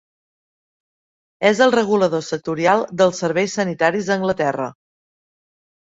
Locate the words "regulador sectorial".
1.75-2.87